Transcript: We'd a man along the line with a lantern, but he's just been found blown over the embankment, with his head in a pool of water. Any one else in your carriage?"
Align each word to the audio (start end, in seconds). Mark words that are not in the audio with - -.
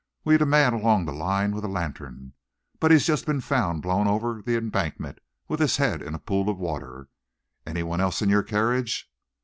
We'd 0.25 0.41
a 0.41 0.47
man 0.47 0.73
along 0.73 1.05
the 1.05 1.11
line 1.13 1.53
with 1.53 1.63
a 1.63 1.67
lantern, 1.67 2.33
but 2.79 2.89
he's 2.89 3.05
just 3.05 3.27
been 3.27 3.39
found 3.39 3.83
blown 3.83 4.07
over 4.07 4.41
the 4.41 4.57
embankment, 4.57 5.19
with 5.47 5.59
his 5.59 5.77
head 5.77 6.01
in 6.01 6.15
a 6.15 6.17
pool 6.19 6.49
of 6.49 6.57
water. 6.57 7.07
Any 7.67 7.83
one 7.83 8.01
else 8.01 8.23
in 8.23 8.27
your 8.29 8.41
carriage?" 8.41 9.11